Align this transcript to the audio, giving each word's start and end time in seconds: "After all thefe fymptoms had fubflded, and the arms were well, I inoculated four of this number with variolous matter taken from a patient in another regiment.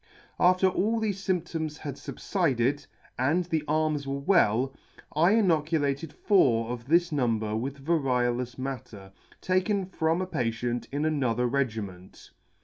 "After 0.49 0.67
all 0.67 0.99
thefe 0.99 1.09
fymptoms 1.29 1.77
had 1.77 1.93
fubflded, 1.93 2.87
and 3.19 3.45
the 3.45 3.63
arms 3.67 4.07
were 4.07 4.17
well, 4.17 4.73
I 5.15 5.33
inoculated 5.33 6.11
four 6.11 6.71
of 6.71 6.87
this 6.87 7.11
number 7.11 7.55
with 7.55 7.85
variolous 7.85 8.57
matter 8.57 9.11
taken 9.41 9.85
from 9.85 10.19
a 10.19 10.25
patient 10.25 10.87
in 10.91 11.05
another 11.05 11.45
regiment. 11.45 12.31